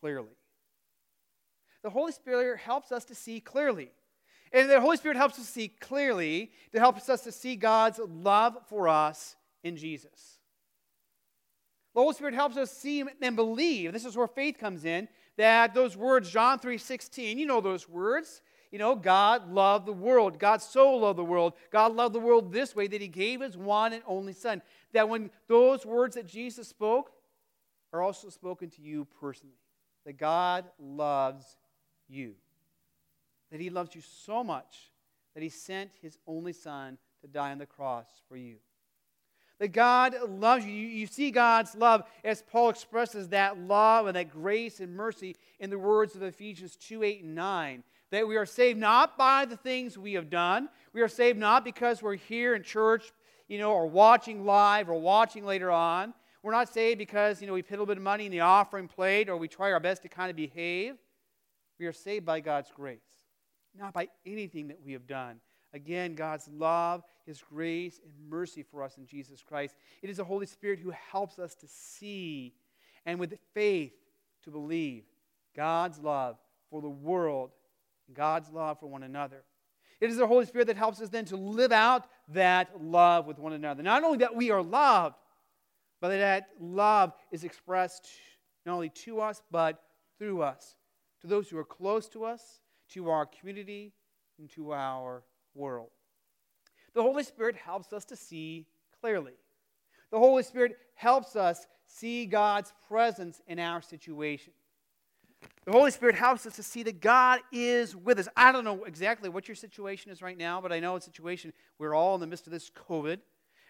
clearly. 0.00 0.36
The 1.82 1.90
Holy 1.90 2.12
Spirit 2.12 2.58
helps 2.58 2.92
us 2.92 3.04
to 3.06 3.14
see 3.14 3.40
clearly. 3.40 3.90
And 4.52 4.68
the 4.68 4.80
Holy 4.80 4.96
Spirit 4.96 5.16
helps 5.16 5.38
us 5.38 5.48
see 5.48 5.68
clearly 5.68 6.50
to 6.72 6.78
help 6.78 6.96
us 6.96 7.22
to 7.22 7.32
see 7.32 7.56
God's 7.56 8.00
love 8.04 8.56
for 8.68 8.88
us 8.88 9.36
in 9.62 9.76
Jesus. 9.76 10.38
The 11.94 12.00
Holy 12.00 12.14
Spirit 12.14 12.34
helps 12.34 12.56
us 12.56 12.70
see 12.70 13.02
and 13.20 13.36
believe. 13.36 13.92
This 13.92 14.04
is 14.04 14.16
where 14.16 14.28
faith 14.28 14.58
comes 14.58 14.84
in. 14.84 15.08
That 15.36 15.74
those 15.74 15.96
words, 15.96 16.30
John 16.30 16.58
3:16, 16.58 17.38
you 17.38 17.46
know 17.46 17.60
those 17.60 17.88
words. 17.88 18.42
You 18.70 18.78
know, 18.78 18.94
God 18.94 19.50
loved 19.50 19.86
the 19.86 19.92
world. 19.92 20.38
God 20.38 20.62
so 20.62 20.94
loved 20.94 21.18
the 21.18 21.24
world. 21.24 21.54
God 21.70 21.96
loved 21.96 22.14
the 22.14 22.20
world 22.20 22.52
this 22.52 22.76
way 22.76 22.86
that 22.86 23.00
he 23.00 23.08
gave 23.08 23.40
his 23.40 23.56
one 23.56 23.92
and 23.92 24.02
only 24.06 24.32
Son. 24.32 24.62
That 24.92 25.08
when 25.08 25.30
those 25.48 25.84
words 25.84 26.14
that 26.14 26.26
Jesus 26.26 26.68
spoke 26.68 27.10
are 27.92 28.02
also 28.02 28.28
spoken 28.28 28.70
to 28.70 28.82
you 28.82 29.06
personally, 29.20 29.56
that 30.04 30.16
God 30.16 30.70
loves 30.78 31.56
you. 32.08 32.36
That 33.50 33.60
he 33.60 33.70
loves 33.70 33.96
you 33.96 34.00
so 34.00 34.44
much 34.44 34.92
that 35.34 35.42
he 35.42 35.48
sent 35.48 35.90
his 36.00 36.18
only 36.26 36.52
Son 36.52 36.98
to 37.22 37.26
die 37.26 37.50
on 37.50 37.58
the 37.58 37.66
cross 37.66 38.06
for 38.28 38.36
you. 38.36 38.56
That 39.60 39.68
God 39.68 40.16
loves 40.28 40.66
you. 40.66 40.72
You 40.72 41.06
see 41.06 41.30
God's 41.30 41.76
love 41.76 42.02
as 42.24 42.42
Paul 42.42 42.70
expresses 42.70 43.28
that 43.28 43.58
love 43.58 44.06
and 44.06 44.16
that 44.16 44.30
grace 44.30 44.80
and 44.80 44.96
mercy 44.96 45.36
in 45.60 45.70
the 45.70 45.78
words 45.78 46.16
of 46.16 46.22
Ephesians 46.22 46.76
2 46.76 47.04
8 47.04 47.22
and 47.22 47.34
9 47.34 47.84
that 48.10 48.26
we 48.26 48.36
are 48.36 48.46
saved 48.46 48.78
not 48.78 49.16
by 49.16 49.44
the 49.44 49.56
things 49.56 49.96
we 49.96 50.14
have 50.14 50.30
done. 50.30 50.68
We 50.92 51.00
are 51.00 51.08
saved 51.08 51.38
not 51.38 51.64
because 51.64 52.02
we're 52.02 52.16
here 52.16 52.54
in 52.54 52.62
church, 52.62 53.12
you 53.48 53.58
know, 53.58 53.72
or 53.72 53.86
watching 53.86 54.44
live 54.44 54.88
or 54.88 55.00
watching 55.00 55.44
later 55.44 55.70
on. 55.70 56.12
We're 56.42 56.52
not 56.52 56.72
saved 56.72 56.98
because, 56.98 57.40
you 57.40 57.46
know, 57.46 57.52
we 57.52 57.62
put 57.62 57.72
a 57.72 57.76
little 57.76 57.86
bit 57.86 57.98
of 57.98 58.02
money 58.02 58.26
in 58.26 58.32
the 58.32 58.40
offering 58.40 58.88
plate 58.88 59.28
or 59.28 59.36
we 59.36 59.46
try 59.46 59.72
our 59.72 59.80
best 59.80 60.02
to 60.02 60.08
kind 60.08 60.30
of 60.30 60.36
behave. 60.36 60.96
We 61.78 61.86
are 61.86 61.92
saved 61.92 62.26
by 62.26 62.40
God's 62.40 62.70
grace, 62.74 62.98
not 63.78 63.92
by 63.92 64.08
anything 64.26 64.68
that 64.68 64.78
we 64.84 64.92
have 64.92 65.06
done. 65.06 65.40
Again, 65.72 66.14
God's 66.14 66.48
love, 66.48 67.02
His 67.26 67.42
grace, 67.42 68.00
and 68.02 68.12
mercy 68.28 68.62
for 68.62 68.82
us 68.82 68.96
in 68.98 69.06
Jesus 69.06 69.42
Christ. 69.42 69.76
It 70.02 70.10
is 70.10 70.16
the 70.16 70.24
Holy 70.24 70.46
Spirit 70.46 70.80
who 70.80 70.92
helps 71.12 71.38
us 71.38 71.54
to 71.56 71.66
see 71.68 72.54
and 73.06 73.20
with 73.20 73.38
faith 73.54 73.92
to 74.44 74.50
believe 74.50 75.04
God's 75.54 75.98
love 75.98 76.36
for 76.70 76.80
the 76.80 76.88
world 76.88 77.50
God's 78.14 78.50
love 78.50 78.78
for 78.80 78.86
one 78.86 79.02
another. 79.02 79.42
It 80.00 80.10
is 80.10 80.16
the 80.16 80.26
Holy 80.26 80.46
Spirit 80.46 80.66
that 80.68 80.76
helps 80.76 81.00
us 81.00 81.10
then 81.10 81.26
to 81.26 81.36
live 81.36 81.72
out 81.72 82.06
that 82.28 82.82
love 82.82 83.26
with 83.26 83.38
one 83.38 83.52
another. 83.52 83.82
Not 83.82 84.02
only 84.02 84.18
that 84.18 84.34
we 84.34 84.50
are 84.50 84.62
loved, 84.62 85.16
but 86.00 86.08
that 86.08 86.48
love 86.58 87.12
is 87.30 87.44
expressed 87.44 88.08
not 88.64 88.74
only 88.74 88.88
to 88.90 89.20
us, 89.20 89.42
but 89.50 89.82
through 90.18 90.42
us, 90.42 90.76
to 91.20 91.26
those 91.26 91.48
who 91.48 91.58
are 91.58 91.64
close 91.64 92.08
to 92.08 92.24
us, 92.24 92.60
to 92.90 93.10
our 93.10 93.26
community, 93.26 93.92
and 94.38 94.50
to 94.50 94.72
our 94.72 95.22
world. 95.54 95.90
The 96.94 97.02
Holy 97.02 97.22
Spirit 97.22 97.56
helps 97.56 97.92
us 97.92 98.04
to 98.06 98.16
see 98.16 98.66
clearly. 99.00 99.32
The 100.10 100.18
Holy 100.18 100.42
Spirit 100.42 100.76
helps 100.94 101.36
us 101.36 101.66
see 101.86 102.26
God's 102.26 102.72
presence 102.88 103.40
in 103.46 103.58
our 103.58 103.80
situation. 103.80 104.52
The 105.64 105.72
Holy 105.72 105.90
Spirit 105.90 106.14
helps 106.14 106.46
us 106.46 106.56
to 106.56 106.62
see 106.62 106.82
that 106.84 107.00
God 107.00 107.40
is 107.52 107.94
with 107.94 108.18
us. 108.18 108.28
I 108.36 108.50
don't 108.50 108.64
know 108.64 108.84
exactly 108.84 109.28
what 109.28 109.46
your 109.46 109.54
situation 109.54 110.10
is 110.10 110.22
right 110.22 110.36
now, 110.36 110.60
but 110.60 110.72
I 110.72 110.80
know 110.80 110.96
a 110.96 111.00
situation 111.00 111.52
we're 111.78 111.94
all 111.94 112.14
in 112.14 112.20
the 112.20 112.26
midst 112.26 112.46
of 112.46 112.52
this 112.52 112.70
COVID. 112.70 113.18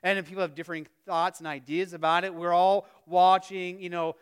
And 0.02 0.18
if 0.18 0.26
people 0.26 0.40
have 0.42 0.54
differing 0.54 0.86
thoughts 1.04 1.40
and 1.40 1.46
ideas 1.46 1.92
about 1.92 2.24
it, 2.24 2.34
we're 2.34 2.54
all 2.54 2.86
watching, 3.06 3.80
you 3.80 3.90
know, 3.90 4.16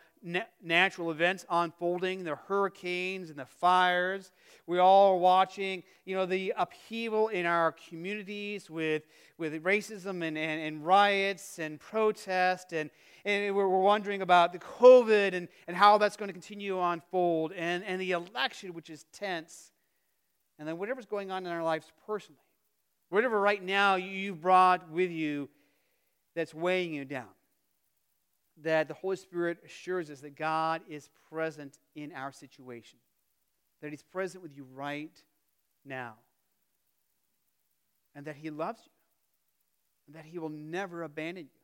natural 0.62 1.10
events 1.10 1.44
unfolding, 1.50 2.24
the 2.24 2.36
hurricanes 2.36 3.30
and 3.30 3.38
the 3.38 3.46
fires. 3.46 4.32
We 4.66 4.78
all 4.78 5.12
are 5.14 5.18
watching, 5.18 5.82
you 6.04 6.14
know, 6.16 6.26
the 6.26 6.52
upheaval 6.56 7.28
in 7.28 7.46
our 7.46 7.72
communities 7.88 8.68
with, 8.68 9.04
with 9.38 9.62
racism 9.62 10.22
and, 10.22 10.36
and, 10.36 10.60
and 10.60 10.84
riots 10.84 11.58
and 11.58 11.78
protest 11.80 12.72
and, 12.72 12.90
and 13.24 13.54
we're 13.54 13.68
wondering 13.68 14.22
about 14.22 14.52
the 14.52 14.58
COVID 14.58 15.34
and, 15.34 15.48
and 15.66 15.76
how 15.76 15.98
that's 15.98 16.16
going 16.16 16.28
to 16.28 16.32
continue 16.32 16.74
to 16.74 16.80
unfold, 16.80 17.52
and, 17.52 17.84
and 17.84 18.00
the 18.00 18.12
election, 18.12 18.72
which 18.72 18.88
is 18.88 19.04
tense, 19.12 19.72
and 20.58 20.66
then 20.66 20.78
whatever's 20.78 21.04
going 21.04 21.30
on 21.30 21.44
in 21.44 21.52
our 21.52 21.62
lives 21.62 21.92
personally. 22.06 22.40
Whatever 23.10 23.40
right 23.40 23.62
now 23.62 23.96
you've 23.96 24.40
brought 24.40 24.90
with 24.90 25.10
you 25.10 25.48
that's 26.34 26.54
weighing 26.54 26.94
you 26.94 27.04
down. 27.04 27.28
That 28.62 28.88
the 28.88 28.94
Holy 28.94 29.16
Spirit 29.16 29.58
assures 29.64 30.10
us 30.10 30.20
that 30.20 30.36
God 30.36 30.82
is 30.88 31.08
present 31.30 31.78
in 31.94 32.12
our 32.12 32.32
situation, 32.32 32.98
that 33.82 33.90
He's 33.90 34.02
present 34.02 34.42
with 34.42 34.56
you 34.56 34.66
right 34.74 35.16
now, 35.84 36.14
and 38.14 38.26
that 38.26 38.36
He 38.36 38.50
loves 38.50 38.80
you, 38.84 38.92
and 40.06 40.16
that 40.16 40.24
He 40.24 40.38
will 40.38 40.48
never 40.48 41.04
abandon 41.04 41.44
you. 41.44 41.58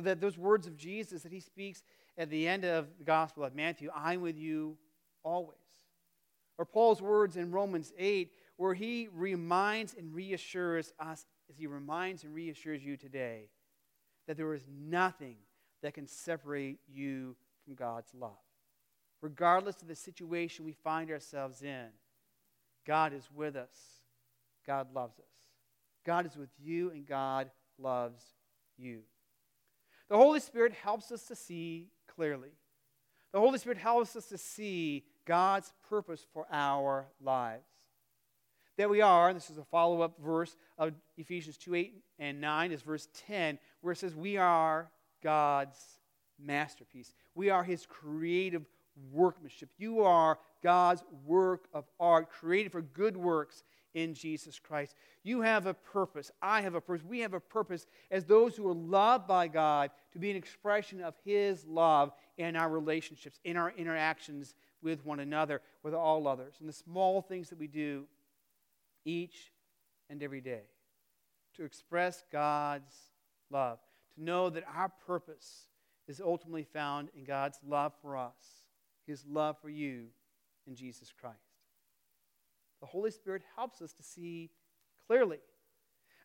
That 0.00 0.20
those 0.20 0.36
words 0.36 0.66
of 0.66 0.76
Jesus 0.76 1.22
that 1.22 1.32
he 1.32 1.40
speaks 1.40 1.82
at 2.18 2.28
the 2.28 2.46
end 2.46 2.66
of 2.66 2.86
the 2.98 3.04
Gospel 3.04 3.44
of 3.44 3.54
Matthew, 3.54 3.90
I'm 3.94 4.20
with 4.20 4.36
you 4.36 4.76
always. 5.22 5.56
Or 6.58 6.66
Paul's 6.66 7.00
words 7.00 7.36
in 7.36 7.50
Romans 7.50 7.94
8, 7.98 8.30
where 8.58 8.74
he 8.74 9.08
reminds 9.14 9.94
and 9.94 10.14
reassures 10.14 10.92
us, 10.98 11.24
as 11.48 11.56
he 11.56 11.66
reminds 11.66 12.24
and 12.24 12.34
reassures 12.34 12.84
you 12.84 12.98
today, 12.98 13.48
that 14.26 14.36
there 14.36 14.52
is 14.52 14.66
nothing 14.70 15.36
that 15.82 15.94
can 15.94 16.06
separate 16.06 16.78
you 16.88 17.36
from 17.64 17.74
God's 17.74 18.12
love. 18.14 18.32
Regardless 19.20 19.80
of 19.82 19.88
the 19.88 19.94
situation 19.94 20.64
we 20.64 20.72
find 20.72 21.10
ourselves 21.10 21.62
in, 21.62 21.86
God 22.86 23.12
is 23.12 23.28
with 23.34 23.56
us. 23.56 23.76
God 24.66 24.92
loves 24.94 25.18
us. 25.18 25.24
God 26.04 26.26
is 26.26 26.36
with 26.36 26.50
you, 26.62 26.90
and 26.90 27.06
God 27.06 27.50
loves 27.78 28.22
you. 28.76 29.00
The 30.08 30.16
Holy 30.16 30.40
Spirit 30.40 30.72
helps 30.72 31.10
us 31.10 31.24
to 31.24 31.34
see 31.34 31.88
clearly. 32.06 32.50
The 33.32 33.40
Holy 33.40 33.58
Spirit 33.58 33.78
helps 33.78 34.14
us 34.14 34.26
to 34.26 34.38
see 34.38 35.04
God's 35.26 35.72
purpose 35.88 36.24
for 36.32 36.46
our 36.50 37.06
lives. 37.20 37.66
That 38.78 38.90
we 38.90 39.00
are, 39.00 39.32
this 39.32 39.50
is 39.50 39.58
a 39.58 39.64
follow 39.64 40.02
up 40.02 40.18
verse 40.22 40.54
of 40.78 40.92
Ephesians 41.16 41.56
2 41.56 41.74
8 41.74 41.94
and 42.18 42.40
9, 42.40 42.72
is 42.72 42.82
verse 42.82 43.08
10, 43.26 43.58
where 43.80 43.92
it 43.92 43.98
says, 43.98 44.14
We 44.14 44.36
are 44.36 44.90
God's 45.22 45.78
masterpiece. 46.38 47.14
We 47.34 47.50
are 47.50 47.64
His 47.64 47.86
creative 47.86 48.64
workmanship. 49.12 49.70
You 49.78 50.02
are 50.02 50.38
God's 50.62 51.02
work 51.24 51.68
of 51.72 51.84
art, 52.00 52.30
created 52.30 52.72
for 52.72 52.82
good 52.82 53.16
works 53.16 53.62
in 53.94 54.14
Jesus 54.14 54.58
Christ. 54.58 54.94
You 55.22 55.40
have 55.40 55.66
a 55.66 55.74
purpose. 55.74 56.30
I 56.42 56.60
have 56.60 56.74
a 56.74 56.80
purpose. 56.80 57.04
We 57.04 57.20
have 57.20 57.34
a 57.34 57.40
purpose 57.40 57.86
as 58.10 58.24
those 58.24 58.56
who 58.56 58.68
are 58.68 58.74
loved 58.74 59.26
by 59.26 59.48
God 59.48 59.90
to 60.12 60.18
be 60.18 60.30
an 60.30 60.36
expression 60.36 61.00
of 61.00 61.14
His 61.24 61.64
love 61.66 62.12
in 62.36 62.56
our 62.56 62.68
relationships, 62.68 63.40
in 63.44 63.56
our 63.56 63.72
interactions 63.76 64.54
with 64.82 65.04
one 65.04 65.20
another, 65.20 65.62
with 65.82 65.94
all 65.94 66.28
others, 66.28 66.54
and 66.60 66.68
the 66.68 66.72
small 66.72 67.22
things 67.22 67.48
that 67.48 67.58
we 67.58 67.66
do 67.66 68.04
each 69.04 69.52
and 70.10 70.22
every 70.22 70.40
day 70.40 70.62
to 71.56 71.64
express 71.64 72.22
God's 72.30 72.94
love, 73.50 73.78
to 74.16 74.22
know 74.22 74.50
that 74.50 74.64
our 74.74 74.90
purpose 75.06 75.68
is 76.08 76.20
ultimately 76.20 76.64
found 76.64 77.08
in 77.16 77.24
God's 77.24 77.58
love 77.66 77.92
for 78.02 78.16
us, 78.16 78.64
His 79.06 79.24
love 79.26 79.56
for 79.60 79.68
you 79.68 80.06
in 80.66 80.74
Jesus 80.74 81.12
Christ. 81.18 81.36
The 82.80 82.86
Holy 82.86 83.10
Spirit 83.10 83.42
helps 83.56 83.80
us 83.80 83.92
to 83.94 84.02
see 84.02 84.50
clearly. 85.06 85.38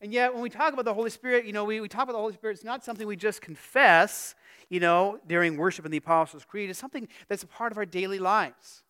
And 0.02 0.12
yet, 0.12 0.34
when 0.34 0.42
we 0.42 0.50
talk 0.50 0.74
about 0.74 0.86
the 0.86 0.94
Holy 0.94 1.12
Spirit, 1.12 1.46
you 1.46 1.54
know, 1.54 1.64
we, 1.64 1.80
we 1.80 1.88
talk 1.88 2.04
about 2.04 2.14
the 2.14 2.20
Holy 2.20 2.34
Spirit, 2.34 2.54
it's 2.54 2.64
not 2.64 2.84
something 2.84 3.06
we 3.06 3.16
just 3.16 3.40
confess, 3.40 4.34
you 4.68 4.80
know, 4.80 5.20
during 5.28 5.58
worship 5.58 5.86
in 5.86 5.92
the 5.92 5.98
Apostles' 5.98 6.44
Creed. 6.44 6.70
It's 6.72 6.80
something 6.80 7.08
that's 7.28 7.44
a 7.44 7.48
part 7.48 7.72
of 7.72 7.78
our 7.78 7.86
daily 7.86 8.18
lives. 8.18 8.84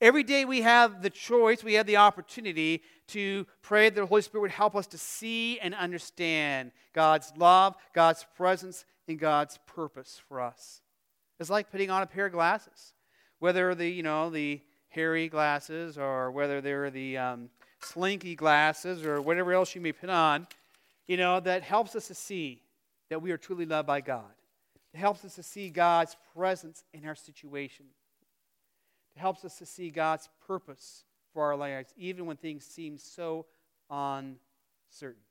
Every 0.00 0.22
day 0.22 0.44
we 0.44 0.62
have 0.62 1.02
the 1.02 1.10
choice, 1.10 1.64
we 1.64 1.74
have 1.74 1.86
the 1.86 1.96
opportunity 1.96 2.82
to 3.08 3.46
pray 3.62 3.88
that 3.88 4.00
the 4.00 4.06
Holy 4.06 4.22
Spirit 4.22 4.42
would 4.42 4.50
help 4.50 4.76
us 4.76 4.86
to 4.88 4.98
see 4.98 5.58
and 5.60 5.74
understand 5.74 6.72
God's 6.92 7.32
love, 7.36 7.76
God's 7.94 8.26
presence, 8.36 8.84
and 9.08 9.18
God's 9.18 9.58
purpose 9.66 10.20
for 10.28 10.40
us. 10.40 10.82
It's 11.38 11.50
like 11.50 11.70
putting 11.70 11.90
on 11.90 12.02
a 12.02 12.06
pair 12.06 12.26
of 12.26 12.32
glasses. 12.32 12.94
Whether 13.38 13.74
the, 13.74 13.88
you 13.88 14.02
know, 14.02 14.30
the 14.30 14.60
hairy 14.88 15.28
glasses 15.28 15.98
or 15.98 16.30
whether 16.30 16.60
they're 16.60 16.90
the 16.90 17.18
um, 17.18 17.50
slinky 17.80 18.34
glasses 18.34 19.04
or 19.04 19.20
whatever 19.20 19.52
else 19.52 19.74
you 19.74 19.80
may 19.80 19.92
put 19.92 20.10
on, 20.10 20.46
you 21.06 21.16
know, 21.16 21.38
that 21.40 21.62
helps 21.62 21.94
us 21.94 22.08
to 22.08 22.14
see 22.14 22.62
that 23.10 23.22
we 23.22 23.30
are 23.30 23.36
truly 23.36 23.66
loved 23.66 23.86
by 23.86 24.00
God. 24.00 24.24
It 24.92 24.98
helps 24.98 25.24
us 25.24 25.34
to 25.34 25.42
see 25.42 25.68
God's 25.68 26.16
presence 26.34 26.82
in 26.94 27.06
our 27.06 27.14
situation. 27.14 27.86
It 29.16 29.20
helps 29.20 29.44
us 29.44 29.56
to 29.58 29.66
see 29.66 29.90
God's 29.90 30.28
purpose 30.46 31.04
for 31.32 31.44
our 31.44 31.56
lives, 31.56 31.92
even 31.96 32.26
when 32.26 32.36
things 32.36 32.64
seem 32.64 32.98
so 32.98 33.46
uncertain. 33.90 35.22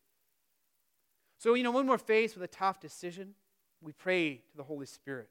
So, 1.38 1.54
you 1.54 1.64
know, 1.64 1.72
when 1.72 1.86
we're 1.86 1.98
faced 2.00 2.36
with 2.36 2.44
a 2.44 2.54
tough 2.54 2.80
decision, 2.80 3.36
we 3.82 3.92
pray 3.92 4.36
to 4.36 4.58
the 4.58 4.64
Holy 4.64 4.88
Spirit. 4.88 5.30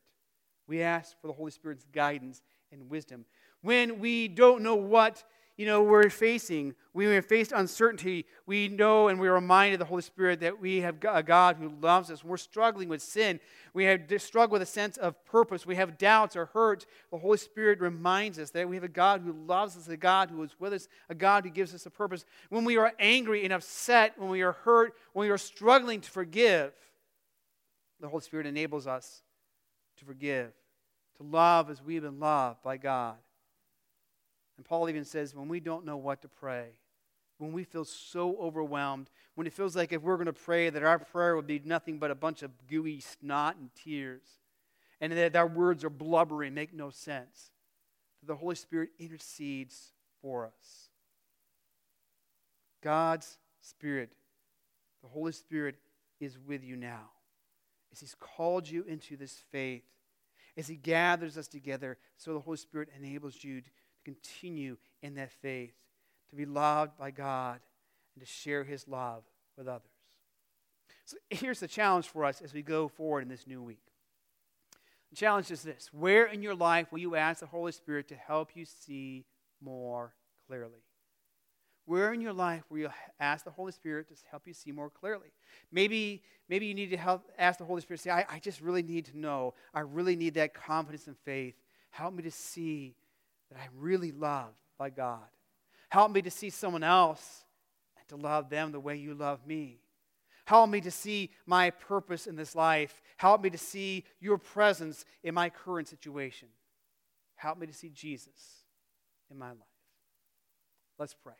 We 0.66 0.82
ask 0.82 1.20
for 1.20 1.26
the 1.26 1.32
Holy 1.32 1.50
Spirit's 1.50 1.84
guidance 1.92 2.42
and 2.70 2.88
wisdom. 2.88 3.24
when 3.62 3.98
we 3.98 4.28
don't 4.28 4.62
know 4.62 4.74
what 4.74 5.24
you 5.56 5.66
know 5.66 5.82
we're 5.82 6.10
facing 6.10 6.74
we're 6.94 7.22
faced 7.22 7.50
uncertainty. 7.50 8.24
We 8.46 8.68
know 8.68 9.08
and 9.08 9.18
we're 9.18 9.34
reminded 9.34 9.74
of 9.74 9.78
the 9.80 9.84
holy 9.86 10.02
spirit 10.02 10.38
that 10.40 10.60
we 10.60 10.80
have 10.82 10.98
a 11.10 11.24
god 11.24 11.56
who 11.56 11.68
loves 11.80 12.08
us. 12.08 12.22
We're 12.22 12.36
struggling 12.36 12.88
with 12.88 13.02
sin. 13.02 13.40
We 13.74 13.84
have 13.84 14.02
struggled 14.18 14.52
with 14.52 14.62
a 14.62 14.66
sense 14.66 14.96
of 14.96 15.22
purpose. 15.24 15.66
We 15.66 15.74
have 15.74 15.98
doubts 15.98 16.36
or 16.36 16.46
hurt. 16.46 16.86
The 17.10 17.18
holy 17.18 17.38
spirit 17.38 17.80
reminds 17.80 18.38
us 18.38 18.50
that 18.50 18.68
we 18.68 18.76
have 18.76 18.84
a 18.84 18.88
god 18.88 19.22
who 19.22 19.32
loves 19.32 19.76
us 19.76 19.88
a 19.88 19.96
god 19.96 20.30
who 20.30 20.40
is 20.44 20.54
with 20.60 20.72
us 20.72 20.86
a 21.08 21.16
god 21.16 21.42
who 21.42 21.50
gives 21.50 21.74
us 21.74 21.84
a 21.84 21.90
purpose. 21.90 22.24
When 22.48 22.64
we 22.64 22.76
are 22.76 22.92
angry 23.00 23.42
and 23.42 23.52
upset 23.52 24.16
when 24.16 24.30
we 24.30 24.42
are 24.42 24.52
hurt 24.52 24.94
when 25.14 25.26
we 25.26 25.32
are 25.32 25.38
struggling 25.38 26.00
to 26.00 26.10
forgive 26.10 26.72
the 28.00 28.08
holy 28.08 28.22
spirit 28.22 28.46
enables 28.46 28.86
us 28.86 29.22
to 29.96 30.04
forgive 30.04 30.52
to 31.16 31.24
love 31.24 31.70
as 31.70 31.82
we've 31.82 32.02
been 32.02 32.20
loved 32.20 32.62
by 32.62 32.76
god 32.76 33.16
and 34.56 34.64
Paul 34.64 34.88
even 34.88 35.04
says, 35.04 35.34
when 35.34 35.48
we 35.48 35.60
don't 35.60 35.84
know 35.84 35.96
what 35.96 36.22
to 36.22 36.28
pray, 36.28 36.68
when 37.38 37.52
we 37.52 37.64
feel 37.64 37.84
so 37.84 38.36
overwhelmed, 38.40 39.10
when 39.34 39.46
it 39.46 39.52
feels 39.52 39.74
like 39.74 39.92
if 39.92 40.02
we're 40.02 40.16
going 40.16 40.26
to 40.26 40.32
pray, 40.32 40.70
that 40.70 40.84
our 40.84 40.98
prayer 40.98 41.34
would 41.34 41.46
be 41.46 41.60
nothing 41.64 41.98
but 41.98 42.10
a 42.10 42.14
bunch 42.14 42.42
of 42.42 42.52
gooey 42.68 43.00
snot 43.00 43.56
and 43.56 43.70
tears, 43.74 44.22
and 45.00 45.12
that 45.12 45.36
our 45.36 45.48
words 45.48 45.84
are 45.84 45.90
blubbery, 45.90 46.50
make 46.50 46.72
no 46.72 46.90
sense, 46.90 47.50
that 48.20 48.26
the 48.26 48.36
Holy 48.36 48.54
Spirit 48.54 48.90
intercedes 48.98 49.92
for 50.22 50.46
us. 50.46 50.88
God's 52.82 53.38
Spirit, 53.60 54.12
the 55.02 55.08
Holy 55.08 55.32
Spirit, 55.32 55.76
is 56.20 56.38
with 56.38 56.62
you 56.62 56.76
now 56.76 57.10
as 57.94 58.00
He's 58.00 58.16
called 58.18 58.68
you 58.68 58.84
into 58.88 59.16
this 59.16 59.42
faith, 59.52 59.84
as 60.56 60.66
He 60.66 60.76
gathers 60.76 61.38
us 61.38 61.46
together, 61.46 61.96
so 62.16 62.34
the 62.34 62.40
Holy 62.40 62.56
Spirit 62.56 62.88
enables 62.98 63.42
you 63.44 63.60
to 63.60 63.70
continue 64.04 64.76
in 65.02 65.14
that 65.14 65.32
faith, 65.32 65.74
to 66.30 66.36
be 66.36 66.46
loved 66.46 66.96
by 66.98 67.10
God, 67.10 67.60
and 68.14 68.24
to 68.24 68.30
share 68.30 68.64
his 68.64 68.86
love 68.86 69.24
with 69.56 69.68
others. 69.68 69.90
So 71.04 71.16
here's 71.30 71.60
the 71.60 71.68
challenge 71.68 72.08
for 72.08 72.24
us 72.24 72.40
as 72.40 72.54
we 72.54 72.62
go 72.62 72.88
forward 72.88 73.22
in 73.22 73.28
this 73.28 73.46
new 73.46 73.62
week. 73.62 73.82
The 75.10 75.16
challenge 75.16 75.50
is 75.50 75.62
this 75.62 75.90
Where 75.92 76.26
in 76.26 76.42
your 76.42 76.54
life 76.54 76.90
will 76.90 76.98
you 76.98 77.14
ask 77.14 77.40
the 77.40 77.46
Holy 77.46 77.72
Spirit 77.72 78.08
to 78.08 78.16
help 78.16 78.50
you 78.54 78.64
see 78.64 79.24
more 79.60 80.14
clearly? 80.46 80.80
Where 81.86 82.14
in 82.14 82.20
your 82.20 82.32
life 82.32 82.62
will 82.70 82.78
you 82.78 82.88
ask 83.20 83.44
the 83.44 83.50
Holy 83.50 83.72
Spirit 83.72 84.08
to 84.08 84.14
help 84.30 84.46
you 84.46 84.54
see 84.54 84.72
more 84.72 84.88
clearly? 84.88 85.32
Maybe, 85.70 86.22
maybe 86.48 86.66
you 86.66 86.74
need 86.74 86.90
to 86.90 86.96
help 86.96 87.30
ask 87.38 87.58
the 87.58 87.64
Holy 87.64 87.82
Spirit, 87.82 88.00
say, 88.00 88.10
I, 88.10 88.24
I 88.28 88.38
just 88.38 88.62
really 88.62 88.82
need 88.82 89.04
to 89.06 89.18
know. 89.18 89.52
I 89.74 89.80
really 89.80 90.16
need 90.16 90.34
that 90.34 90.54
confidence 90.54 91.06
and 91.06 91.16
faith. 91.24 91.54
Help 91.90 92.14
me 92.14 92.22
to 92.22 92.30
see 92.30 92.94
that 93.54 93.62
I'm 93.62 93.80
really 93.80 94.12
loved 94.12 94.56
by 94.78 94.90
God. 94.90 95.22
Help 95.88 96.10
me 96.10 96.22
to 96.22 96.30
see 96.30 96.50
someone 96.50 96.82
else 96.82 97.44
and 97.96 98.06
to 98.08 98.16
love 98.16 98.50
them 98.50 98.72
the 98.72 98.80
way 98.80 98.96
you 98.96 99.14
love 99.14 99.46
me. 99.46 99.78
Help 100.46 100.68
me 100.68 100.80
to 100.80 100.90
see 100.90 101.30
my 101.46 101.70
purpose 101.70 102.26
in 102.26 102.36
this 102.36 102.54
life. 102.54 103.00
Help 103.16 103.42
me 103.42 103.50
to 103.50 103.58
see 103.58 104.04
your 104.20 104.36
presence 104.36 105.04
in 105.22 105.34
my 105.34 105.48
current 105.48 105.88
situation. 105.88 106.48
Help 107.36 107.58
me 107.58 107.66
to 107.66 107.72
see 107.72 107.88
Jesus 107.88 108.64
in 109.30 109.38
my 109.38 109.50
life. 109.50 109.58
Let's 110.98 111.14
pray. 111.14 111.34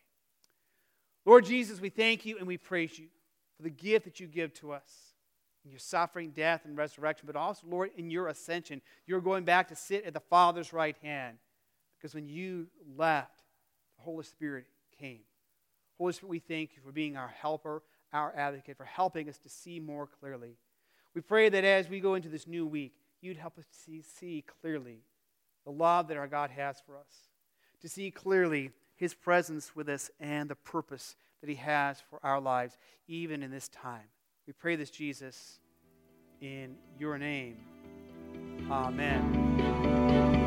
Lord 1.26 1.44
Jesus, 1.44 1.80
we 1.80 1.90
thank 1.90 2.24
you 2.24 2.38
and 2.38 2.46
we 2.46 2.56
praise 2.56 2.98
you 2.98 3.08
for 3.56 3.62
the 3.62 3.70
gift 3.70 4.04
that 4.04 4.20
you 4.20 4.26
give 4.26 4.54
to 4.54 4.72
us 4.72 5.14
in 5.64 5.70
your 5.70 5.80
suffering, 5.80 6.30
death, 6.30 6.62
and 6.64 6.76
resurrection, 6.76 7.26
but 7.26 7.36
also, 7.36 7.66
Lord, 7.66 7.90
in 7.96 8.10
your 8.10 8.28
ascension. 8.28 8.82
You're 9.06 9.20
going 9.20 9.44
back 9.44 9.68
to 9.68 9.76
sit 9.76 10.04
at 10.04 10.12
the 10.12 10.20
Father's 10.20 10.72
right 10.72 10.96
hand. 11.02 11.38
Because 12.04 12.14
when 12.14 12.28
you 12.28 12.66
left, 12.98 13.44
the 13.96 14.02
Holy 14.02 14.24
Spirit 14.24 14.66
came. 15.00 15.20
Holy 15.96 16.12
Spirit, 16.12 16.28
we 16.28 16.38
thank 16.38 16.76
you 16.76 16.82
for 16.84 16.92
being 16.92 17.16
our 17.16 17.28
helper, 17.28 17.82
our 18.12 18.30
advocate, 18.36 18.76
for 18.76 18.84
helping 18.84 19.26
us 19.26 19.38
to 19.38 19.48
see 19.48 19.80
more 19.80 20.06
clearly. 20.20 20.58
We 21.14 21.22
pray 21.22 21.48
that 21.48 21.64
as 21.64 21.88
we 21.88 22.00
go 22.00 22.14
into 22.14 22.28
this 22.28 22.46
new 22.46 22.66
week, 22.66 22.92
you'd 23.22 23.38
help 23.38 23.56
us 23.56 23.64
to 23.64 23.74
see, 23.74 24.02
see 24.02 24.44
clearly 24.60 24.98
the 25.64 25.72
love 25.72 26.08
that 26.08 26.18
our 26.18 26.26
God 26.26 26.50
has 26.50 26.76
for 26.84 26.98
us, 26.98 27.30
to 27.80 27.88
see 27.88 28.10
clearly 28.10 28.72
his 28.96 29.14
presence 29.14 29.74
with 29.74 29.88
us 29.88 30.10
and 30.20 30.50
the 30.50 30.56
purpose 30.56 31.16
that 31.40 31.48
he 31.48 31.56
has 31.56 32.02
for 32.10 32.20
our 32.22 32.38
lives, 32.38 32.76
even 33.08 33.42
in 33.42 33.50
this 33.50 33.68
time. 33.68 34.08
We 34.46 34.52
pray 34.52 34.76
this, 34.76 34.90
Jesus, 34.90 35.58
in 36.42 36.76
your 36.98 37.16
name. 37.16 37.56
Amen. 38.70 40.43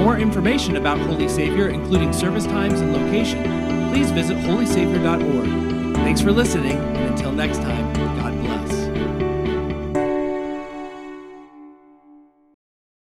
For 0.00 0.04
more 0.04 0.18
information 0.18 0.76
about 0.76 0.98
Holy 0.98 1.28
Savior, 1.28 1.68
including 1.68 2.14
service 2.14 2.46
times 2.46 2.80
and 2.80 2.94
location, 2.94 3.42
please 3.90 4.10
visit 4.10 4.38
holysavior.org. 4.38 5.94
Thanks 5.96 6.22
for 6.22 6.32
listening, 6.32 6.78
and 6.78 7.10
until 7.10 7.32
next 7.32 7.58
time, 7.58 7.92
God 8.16 8.32